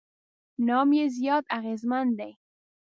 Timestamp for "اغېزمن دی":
1.57-2.31